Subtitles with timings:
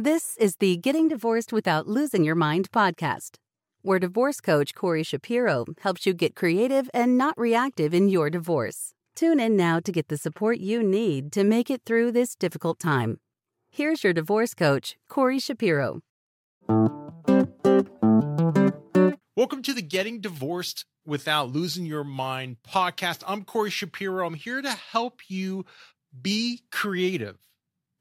[0.00, 3.34] This is the Getting Divorced Without Losing Your Mind podcast,
[3.82, 8.94] where divorce coach Corey Shapiro helps you get creative and not reactive in your divorce.
[9.16, 12.78] Tune in now to get the support you need to make it through this difficult
[12.78, 13.18] time.
[13.72, 16.00] Here's your divorce coach, Corey Shapiro.
[19.34, 23.24] Welcome to the Getting Divorced Without Losing Your Mind podcast.
[23.26, 24.24] I'm Corey Shapiro.
[24.28, 25.66] I'm here to help you
[26.22, 27.36] be creative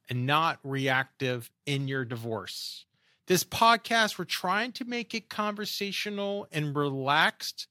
[0.10, 2.86] and not reactive in your divorce.
[3.28, 7.68] This podcast, we're trying to make it conversational and relaxed.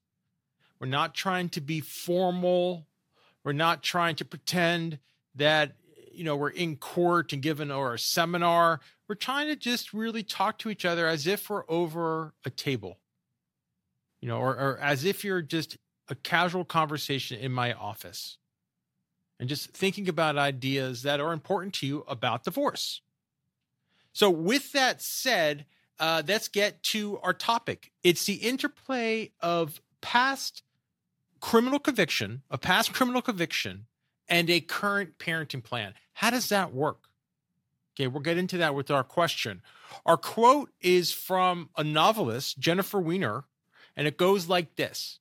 [0.79, 2.87] We're not trying to be formal.
[3.43, 4.99] We're not trying to pretend
[5.35, 5.73] that
[6.13, 8.81] you know we're in court and given or a seminar.
[9.09, 12.99] We're trying to just really talk to each other as if we're over a table.
[14.21, 15.79] You know, or, or as if you're just
[16.09, 18.39] a casual conversation in my office
[19.39, 23.01] and just thinking about ideas that are important to you about divorce.
[24.13, 25.67] So, with that said,
[25.99, 27.93] uh, let's get to our topic.
[28.03, 30.63] It's the interplay of past
[31.41, 33.87] criminal conviction, a past criminal conviction,
[34.29, 35.95] and a current parenting plan.
[36.15, 37.09] How does that work?
[37.95, 39.63] Okay, we'll get into that with our question.
[40.05, 43.45] Our quote is from a novelist, Jennifer Weiner,
[43.97, 45.19] and it goes like this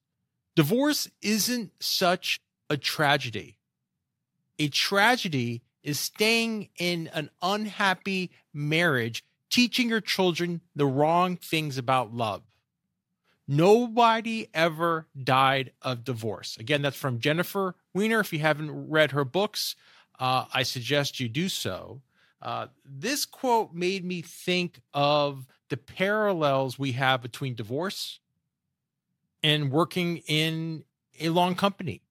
[0.55, 3.57] Divorce isn't such a tragedy
[4.59, 12.13] a tragedy is staying in an unhappy marriage, teaching your children the wrong things about
[12.13, 12.41] love.
[13.47, 16.57] Nobody ever died of divorce.
[16.57, 18.19] Again, that's from Jennifer Weiner.
[18.19, 19.75] If you haven't read her books,
[20.19, 22.01] uh, I suggest you do so.
[22.41, 28.19] Uh, this quote made me think of the parallels we have between divorce
[29.43, 30.83] and working in
[31.19, 32.01] a long company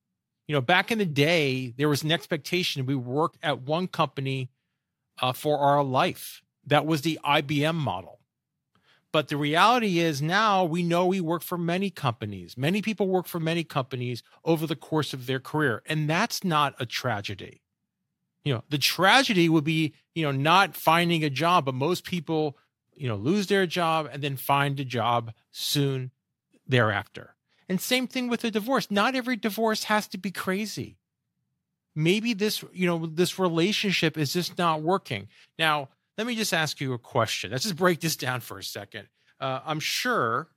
[0.46, 4.50] you know, back in the day, there was an expectation we work at one company
[5.20, 6.42] uh, for our life.
[6.66, 8.20] That was the IBM model.
[9.12, 12.56] But the reality is now we know we work for many companies.
[12.56, 15.82] Many people work for many companies over the course of their career.
[15.86, 17.62] And that's not a tragedy.
[18.44, 22.58] You know, the tragedy would be, you know, not finding a job, but most people,
[22.92, 26.10] you know, lose their job and then find a job soon
[26.66, 27.33] thereafter.
[27.68, 28.90] And same thing with a divorce.
[28.90, 30.96] Not every divorce has to be crazy.
[31.96, 35.28] Maybe this, you know, this relationship is just not working.
[35.58, 35.88] Now,
[36.18, 37.52] let me just ask you a question.
[37.52, 39.08] Let's just break this down for a second.
[39.40, 40.48] Uh, I'm sure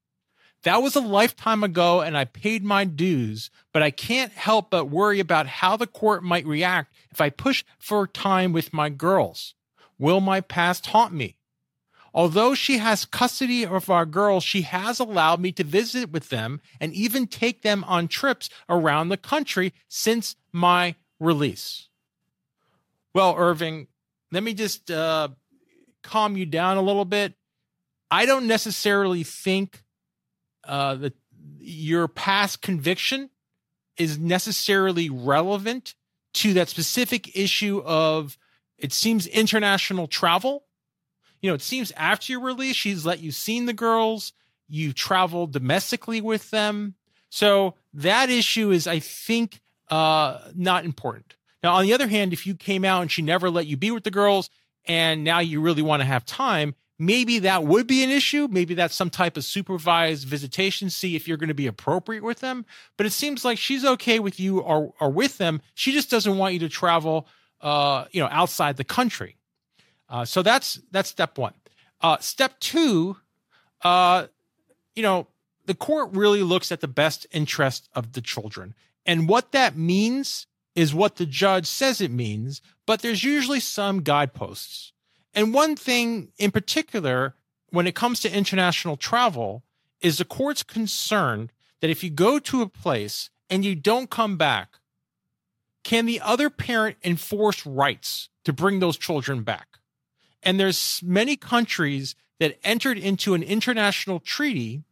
[0.64, 4.90] That was a lifetime ago and I paid my dues, but I can't help but
[4.90, 9.56] worry about how the court might react if I push for time with my girls.
[9.98, 11.38] Will my past haunt me?
[12.14, 16.60] Although she has custody of our girls, she has allowed me to visit with them
[16.80, 21.88] and even take them on trips around the country since my release.
[23.14, 23.88] Well, Irving,
[24.32, 25.30] let me just uh,
[26.02, 27.34] calm you down a little bit.
[28.12, 29.84] I don't necessarily think
[30.70, 31.14] uh, the
[31.60, 33.30] your past conviction
[33.98, 35.96] is necessarily relevant
[36.34, 38.38] to that specific issue of
[38.78, 40.64] it seems international travel.
[41.42, 44.32] You know, it seems after your release, she's let you seen the girls.
[44.70, 46.96] you traveled domestically with them.
[47.30, 51.36] So that issue is, I think, uh, not important.
[51.64, 53.92] Now, on the other hand, if you came out and she never let you be
[53.92, 54.50] with the girls
[54.86, 58.48] and now you really want to have time, maybe that would be an issue.
[58.52, 62.42] Maybe that's some type of supervised visitation, see if you're going to be appropriate with
[62.42, 62.66] them.
[62.98, 65.62] But it seems like she's okay with you or, or with them.
[65.74, 67.28] She just doesn't want you to travel,
[67.62, 69.38] uh, you know, outside the country.
[70.10, 71.54] Uh, so that's, that's step one.
[72.02, 73.18] Uh, step two,
[73.84, 74.28] uh,
[74.96, 75.28] you know,
[75.66, 78.74] the court really looks at the best interest of the children.
[79.06, 84.02] And what that means is what the judge says it means, but there's usually some
[84.02, 84.94] guideposts.
[85.34, 87.36] And one thing in particular,
[87.70, 89.64] when it comes to international travel,
[90.02, 94.38] is the court's concerned that if you go to a place and you don't come
[94.38, 94.78] back,
[95.84, 99.68] can the other parent enforce rights to bring those children back?
[100.44, 104.84] And there's many countries that entered into an international treaty,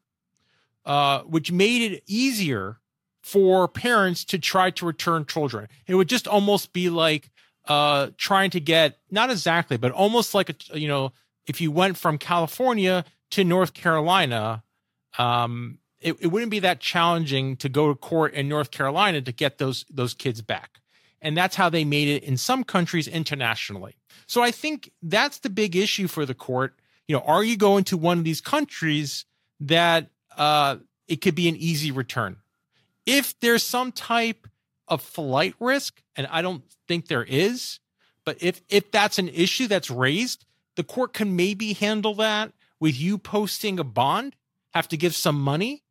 [0.85, 2.79] uh, which made it easier
[3.21, 5.67] for parents to try to return children.
[5.85, 7.29] It would just almost be like
[7.67, 11.11] uh, trying to get not exactly, but almost like a you know
[11.45, 14.63] if you went from California to North Carolina,
[15.17, 19.31] um, it, it wouldn't be that challenging to go to court in North Carolina to
[19.31, 20.79] get those those kids back.
[21.21, 23.95] And that's how they made it in some countries internationally.
[24.27, 26.75] So I think that's the big issue for the court.
[27.07, 29.25] You know, are you going to one of these countries
[29.61, 30.77] that uh,
[31.07, 32.37] it could be an easy return?
[33.05, 34.47] If there's some type
[34.87, 37.79] of flight risk, and I don't think there is,
[38.25, 40.45] but if if that's an issue that's raised,
[40.75, 44.35] the court can maybe handle that with you posting a bond,
[44.73, 45.83] have to give some money.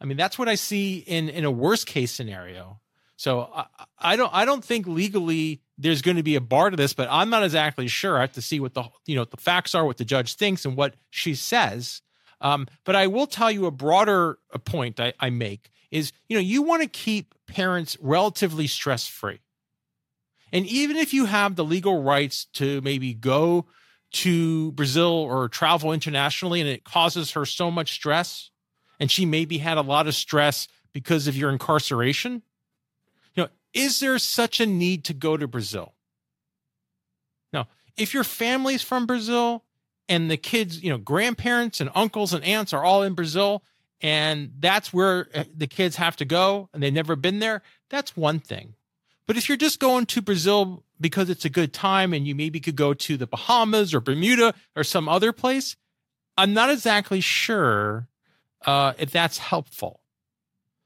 [0.00, 2.80] I mean, that's what I see in in a worst case scenario.
[3.16, 3.66] So I,
[3.98, 7.08] I don't I don't think legally there's going to be a bar to this, but
[7.10, 8.18] I'm not exactly sure.
[8.18, 10.64] I have to see what the you know the facts are, what the judge thinks,
[10.64, 12.02] and what she says.
[12.40, 16.40] Um, but I will tell you a broader point I, I make is you know
[16.40, 19.38] you want to keep parents relatively stress free.
[20.52, 23.66] And even if you have the legal rights to maybe go
[24.12, 28.50] to Brazil or travel internationally and it causes her so much stress,
[29.00, 32.42] and she maybe had a lot of stress because of your incarceration,
[33.34, 35.94] you know, is there such a need to go to Brazil?
[37.52, 39.64] Now, if your family's from Brazil
[40.08, 43.62] and the kids, you know, grandparents and uncles and aunts are all in Brazil,
[44.04, 48.14] and that's where uh, the kids have to go and they've never been there, that's
[48.14, 48.74] one thing.
[49.26, 52.60] But if you're just going to Brazil because it's a good time and you maybe
[52.60, 55.74] could go to the Bahamas or Bermuda or some other place,
[56.36, 58.06] I'm not exactly sure
[58.66, 60.00] uh, if that's helpful.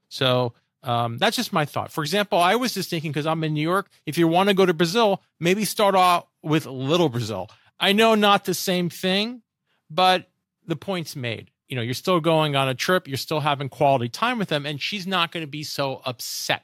[0.07, 1.91] So um, that's just my thought.
[1.91, 4.55] For example, I was just thinking because I'm in New York, if you want to
[4.55, 7.49] go to Brazil, maybe start off with Little Brazil.
[7.81, 9.41] I know not the same thing,
[9.89, 10.29] but
[10.65, 14.09] the point's made you know, you're still going on a trip, you're still having quality
[14.09, 16.63] time with them, and she's not going to be so upset.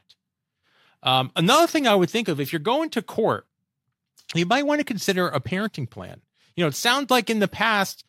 [1.03, 3.45] Um, another thing I would think of if you're going to court,
[4.33, 6.21] you might want to consider a parenting plan.
[6.55, 8.03] You know, it sounds like in the past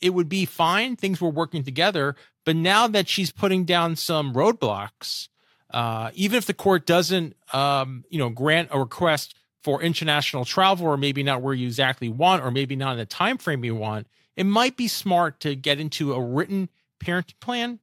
[0.00, 4.34] it would be fine, things were working together, but now that she's putting down some
[4.34, 5.28] roadblocks,
[5.70, 10.86] uh, even if the court doesn't, um, you know, grant a request for international travel,
[10.86, 13.74] or maybe not where you exactly want, or maybe not in the time frame you
[13.74, 16.68] want, it might be smart to get into a written
[17.02, 17.78] parenting plan.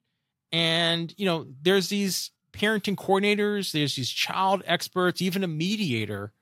[0.52, 6.34] And, you know, there's these parenting coordinators, there's these child experts, even a mediator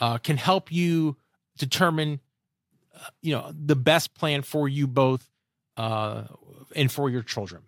[0.00, 1.16] uh, can help you
[1.56, 2.20] determine,
[2.94, 5.28] uh, you know, the best plan for you both
[5.76, 6.24] uh,
[6.76, 7.62] and for your children.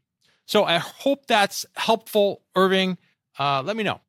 [0.45, 2.99] So I hope that's helpful, Irving.
[3.39, 4.01] Uh, let me know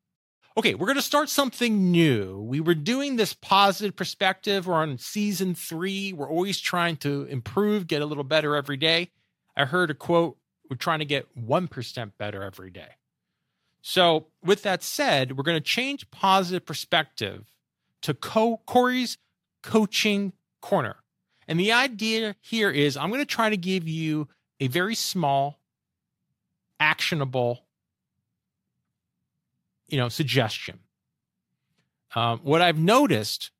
[0.56, 2.40] okay, we're going to start something new.
[2.40, 4.66] We were doing this positive perspective.
[4.66, 6.12] We're on season three.
[6.12, 9.10] We're always trying to improve, get a little better every day.
[9.56, 10.36] I heard a quote
[10.70, 12.96] we're trying to get 1% better every day.
[13.82, 17.44] So, with that said, we're going to change positive perspective
[18.02, 19.18] to Co- Corey's
[19.62, 20.32] coaching
[20.62, 20.96] corner.
[21.46, 24.28] And the idea here is I'm going to try to give you
[24.60, 25.58] a very small,
[26.80, 27.61] actionable
[29.92, 30.80] you know, suggestion.
[32.16, 33.50] Um, what I've noticed,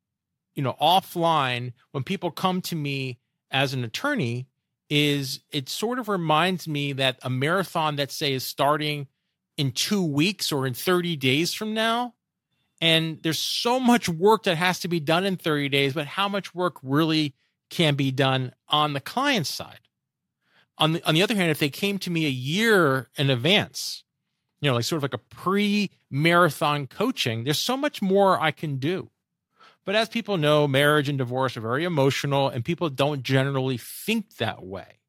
[0.55, 3.19] you know, offline when people come to me
[3.51, 4.49] as an attorney
[4.89, 9.09] is it sort of reminds me that a marathon that say is starting
[9.59, 12.15] in two weeks or in 30 days from now.
[12.81, 16.29] And there's so much work that has to be done in 30 days, but how
[16.29, 17.35] much work really
[17.69, 19.81] can be done on the client side?
[20.79, 24.03] On the, on the other hand, if they came to me a year in advance,
[24.63, 28.53] you know, like sort of like a pre marathon coaching, there's so much more I
[28.53, 29.11] can do.
[29.85, 34.37] But as people know, marriage and divorce are very emotional and people don't generally think
[34.37, 35.01] that way.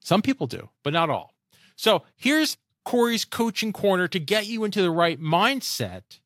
[0.00, 1.34] Some people do, but not all.
[1.74, 6.20] So here's Corey's coaching corner to get you into the right mindset.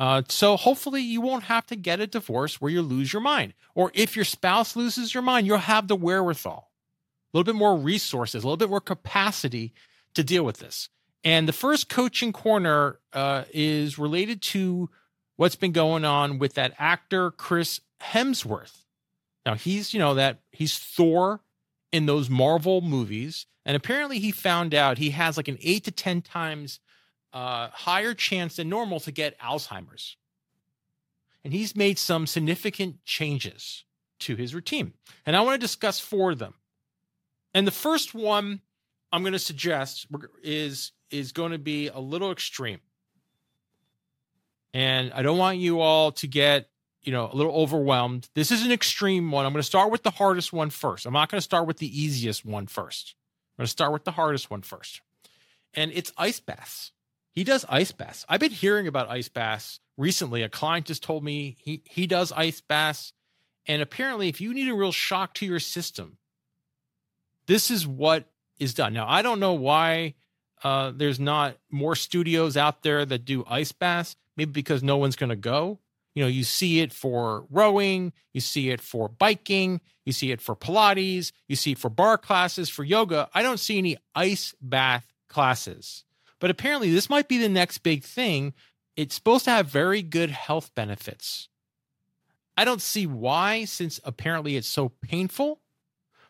[0.00, 3.54] Uh, so hopefully you won't have to get a divorce where you lose your mind.
[3.76, 6.72] Or if your spouse loses your mind, you'll have the wherewithal,
[7.32, 9.72] a little bit more resources, a little bit more capacity
[10.14, 10.88] to deal with this.
[11.24, 14.88] And the first coaching corner uh, is related to
[15.36, 18.84] what's been going on with that actor Chris Hemsworth.
[19.44, 21.40] Now he's, you know, that he's Thor
[21.90, 25.90] in those Marvel movies, and apparently he found out he has like an eight to
[25.90, 26.80] ten times
[27.32, 30.16] uh, higher chance than normal to get Alzheimer's.
[31.44, 33.84] And he's made some significant changes
[34.20, 34.92] to his routine,
[35.24, 36.54] and I want to discuss four of them.
[37.54, 38.60] And the first one
[39.10, 40.06] I'm going to suggest
[40.42, 42.80] is is going to be a little extreme.
[44.74, 46.68] And I don't want you all to get,
[47.02, 48.28] you know, a little overwhelmed.
[48.34, 49.46] This is an extreme one.
[49.46, 51.06] I'm going to start with the hardest one first.
[51.06, 53.14] I'm not going to start with the easiest one first.
[53.56, 55.00] I'm going to start with the hardest one first.
[55.74, 56.92] And it's ice baths.
[57.32, 58.26] He does ice baths.
[58.28, 60.42] I've been hearing about ice baths recently.
[60.42, 63.12] A client just told me he he does ice baths.
[63.66, 66.16] And apparently, if you need a real shock to your system,
[67.46, 68.92] this is what is done.
[68.92, 70.14] Now, I don't know why
[70.64, 74.16] uh, there's not more studios out there that do ice baths.
[74.36, 75.80] Maybe because no one's going to go.
[76.14, 80.40] You know, you see it for rowing, you see it for biking, you see it
[80.40, 83.28] for Pilates, you see it for barre classes, for yoga.
[83.34, 86.04] I don't see any ice bath classes.
[86.40, 88.54] But apparently, this might be the next big thing.
[88.96, 91.48] It's supposed to have very good health benefits.
[92.56, 95.60] I don't see why, since apparently it's so painful.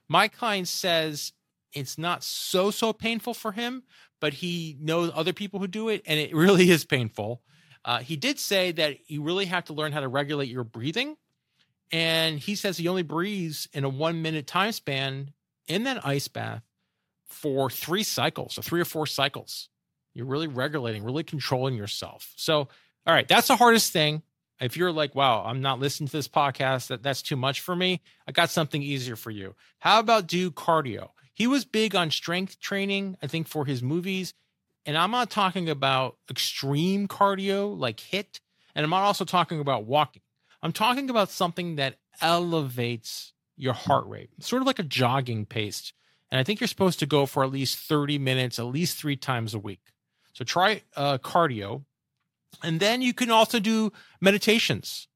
[0.09, 1.33] My client says
[1.73, 3.83] it's not so so painful for him,
[4.21, 7.43] but he knows other people who do it, and it really is painful.
[7.85, 11.17] Uh, he did say that you really have to learn how to regulate your breathing,
[11.93, 15.33] and he says he only breathes in a one minute time span
[15.67, 16.63] in that ice bath
[17.27, 19.69] for three cycles, so three or four cycles.
[20.15, 22.33] You're really regulating, really controlling yourself.
[22.37, 22.69] So,
[23.07, 24.23] all right, that's the hardest thing.
[24.61, 27.77] If you're like, wow, I'm not listening to this podcast, that, that's too much for
[27.77, 29.55] me, I got something easier for you.
[29.79, 31.11] How about do cardio?
[31.39, 34.35] He was big on strength training, I think, for his movies.
[34.85, 38.41] And I'm not talking about extreme cardio like HIIT.
[38.75, 40.23] And I'm not also talking about walking.
[40.65, 45.93] I'm talking about something that elevates your heart rate, sort of like a jogging pace.
[46.33, 49.17] And I think you're supposed to go for at least 30 minutes, at least three
[49.17, 49.93] times a week.
[50.33, 51.85] So try uh, cardio.
[52.65, 55.07] And then you can also do meditations.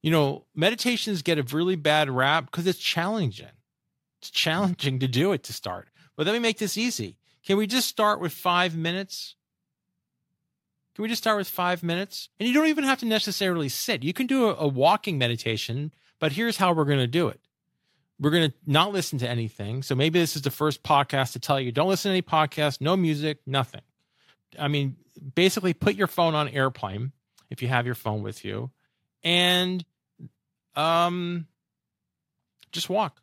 [0.00, 3.48] You know, meditations get a really bad rap because it's challenging.
[4.22, 5.88] It's challenging to do it to start.
[6.16, 7.16] But let me make this easy.
[7.44, 9.34] Can we just start with five minutes?
[10.94, 12.28] Can we just start with five minutes?
[12.38, 14.04] And you don't even have to necessarily sit.
[14.04, 17.40] You can do a, a walking meditation, but here's how we're going to do it.
[18.20, 19.82] We're going to not listen to anything.
[19.82, 22.80] So maybe this is the first podcast to tell you don't listen to any podcast,
[22.80, 23.80] no music, nothing.
[24.56, 24.94] I mean,
[25.34, 27.10] basically put your phone on airplane
[27.50, 28.70] if you have your phone with you
[29.24, 29.84] and
[30.74, 31.46] um
[32.70, 33.21] just walk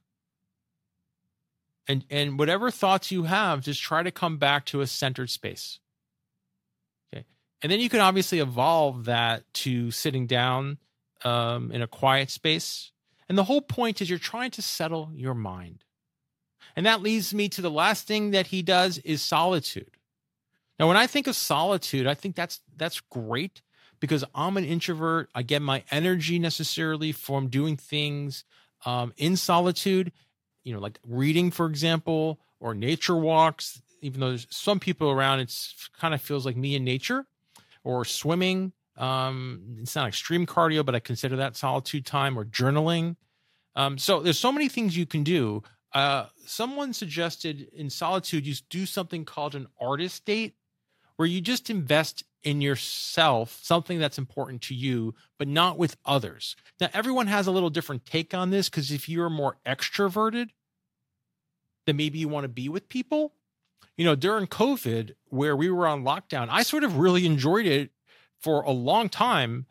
[1.89, 5.79] and and whatever thoughts you have just try to come back to a centered space.
[7.11, 7.25] Okay.
[7.61, 10.77] And then you can obviously evolve that to sitting down
[11.25, 12.91] um, in a quiet space.
[13.27, 15.83] And the whole point is you're trying to settle your mind.
[16.75, 19.91] And that leads me to the last thing that he does is solitude.
[20.77, 23.61] Now when i think of solitude i think that's that's great
[23.99, 25.29] because i'm an introvert.
[25.35, 28.45] I get my energy necessarily from doing things
[28.85, 30.13] um, in solitude
[30.63, 35.39] you know, like reading, for example, or nature walks, even though there's some people around,
[35.39, 37.25] it's kind of feels like me in nature
[37.83, 38.73] or swimming.
[38.97, 43.15] Um, it's not extreme cardio, but I consider that solitude time or journaling.
[43.75, 45.63] Um, so there's so many things you can do.
[45.93, 50.55] Uh, someone suggested in solitude, you do something called an artist date
[51.15, 56.55] where you just invest in yourself, something that's important to you, but not with others.
[56.79, 60.49] Now, everyone has a little different take on this because if you're more extroverted,
[61.85, 63.33] then maybe you want to be with people.
[63.97, 67.91] You know, during COVID, where we were on lockdown, I sort of really enjoyed it
[68.39, 69.65] for a long time,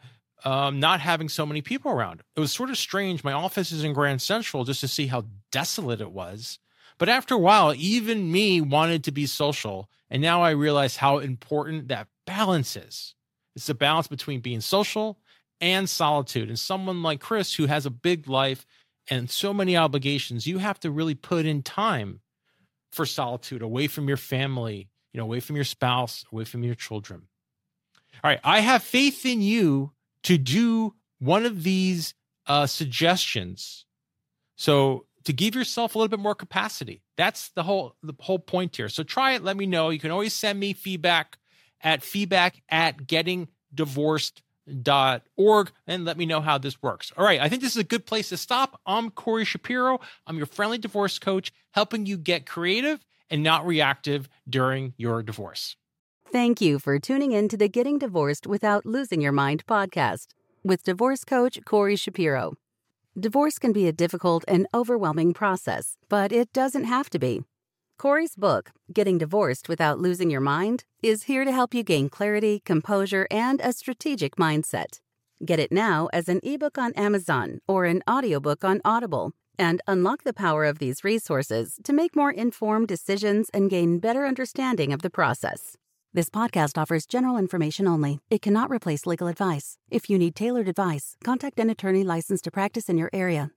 [0.45, 2.23] um, not having so many people around.
[2.37, 3.25] It was sort of strange.
[3.25, 6.59] My office is in Grand Central just to see how desolate it was.
[6.99, 9.89] But after a while, even me wanted to be social.
[10.11, 13.15] And now I realize how important that balance is.
[13.57, 15.19] It's the balance between being social
[15.61, 16.49] and solitude.
[16.49, 18.65] And someone like Chris, who has a big life
[19.11, 22.21] and so many obligations, you have to really put in time
[22.93, 26.77] for solitude away from your family, you know, away from your spouse, away from your
[26.77, 27.23] children.
[28.23, 29.93] All right, I have faith in you
[30.25, 32.15] to do one of these
[32.47, 33.85] uh, suggestions.
[34.57, 38.77] So, to give yourself a little bit more capacity, That's the whole the whole point
[38.77, 38.89] here.
[38.89, 39.43] So try it.
[39.45, 39.91] Let me know.
[39.91, 41.37] You can always send me feedback
[41.81, 47.13] at feedback at gettingdivorced.org and let me know how this works.
[47.17, 47.41] All right.
[47.41, 48.81] I think this is a good place to stop.
[48.87, 50.01] I'm Corey Shapiro.
[50.27, 55.77] I'm your friendly divorce coach, helping you get creative and not reactive during your divorce.
[56.31, 60.29] Thank you for tuning in to the Getting Divorced Without Losing Your Mind podcast
[60.63, 62.53] with divorce coach Corey Shapiro.
[63.19, 67.43] Divorce can be a difficult and overwhelming process, but it doesn't have to be.
[67.99, 72.63] Corey's book, Getting Divorced Without Losing Your Mind, is here to help you gain clarity,
[72.65, 75.01] composure, and a strategic mindset.
[75.45, 80.23] Get it now as an ebook on Amazon or an audiobook on Audible and unlock
[80.23, 85.03] the power of these resources to make more informed decisions and gain better understanding of
[85.03, 85.77] the process.
[86.15, 88.21] This podcast offers general information only.
[88.31, 89.77] It cannot replace legal advice.
[89.91, 93.51] If you need tailored advice, contact an attorney licensed to practice in your area.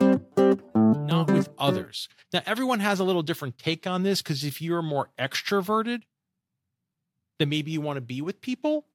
[0.00, 2.08] Not with others.
[2.32, 6.02] Now, everyone has a little different take on this because if you're more extroverted,
[7.38, 8.86] then maybe you want to be with people.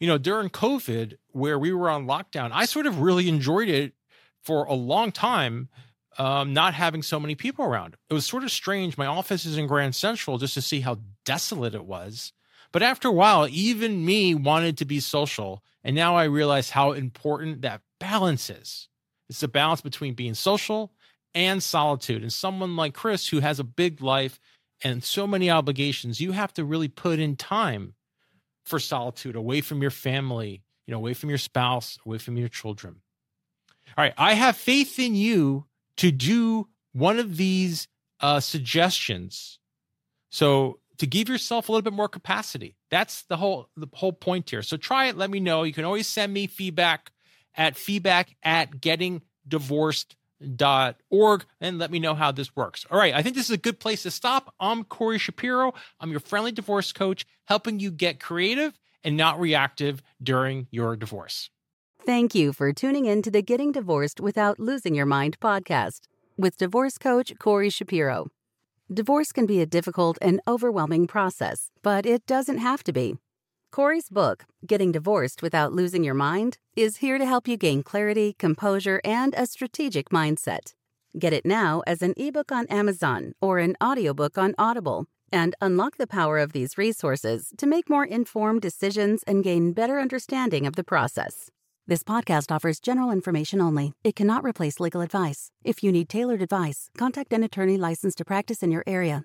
[0.00, 3.94] You know, during COVID, where we were on lockdown, I sort of really enjoyed it
[4.42, 5.68] for a long time
[6.18, 7.96] um, not having so many people around.
[8.08, 8.96] It was sort of strange.
[8.96, 12.32] My office is in Grand Central just to see how desolate it was.
[12.72, 15.62] But after a while, even me wanted to be social.
[15.82, 18.88] And now I realize how important that balance is.
[19.28, 20.92] It's the balance between being social
[21.34, 22.22] and solitude.
[22.22, 24.38] And someone like Chris, who has a big life
[24.82, 27.94] and so many obligations, you have to really put in time
[28.64, 32.48] for solitude away from your family, you know, away from your spouse, away from your
[32.48, 32.96] children.
[33.96, 34.14] All right.
[34.16, 35.66] I have faith in you
[35.98, 37.88] to do one of these
[38.20, 39.58] uh, suggestions.
[40.30, 42.76] So to give yourself a little bit more capacity.
[42.90, 44.62] That's the whole the whole point here.
[44.62, 45.16] So try it.
[45.16, 45.64] Let me know.
[45.64, 47.10] You can always send me feedback
[47.56, 52.86] at feedback at gettingdivorced.org and let me know how this works.
[52.90, 53.14] All right.
[53.14, 54.52] I think this is a good place to stop.
[54.60, 55.72] I'm Corey Shapiro.
[56.00, 61.48] I'm your friendly divorce coach, helping you get creative and not reactive during your divorce.
[62.04, 66.02] Thank you for tuning in to the Getting Divorced Without Losing Your Mind podcast
[66.36, 68.26] with divorce coach Corey Shapiro.
[68.92, 73.16] Divorce can be a difficult and overwhelming process, but it doesn't have to be.
[73.74, 78.36] Corey's book, Getting Divorced Without Losing Your Mind, is here to help you gain clarity,
[78.38, 80.74] composure, and a strategic mindset.
[81.18, 85.96] Get it now as an ebook on Amazon or an audiobook on Audible and unlock
[85.96, 90.76] the power of these resources to make more informed decisions and gain better understanding of
[90.76, 91.50] the process.
[91.84, 93.92] This podcast offers general information only.
[94.04, 95.50] It cannot replace legal advice.
[95.64, 99.24] If you need tailored advice, contact an attorney licensed to practice in your area.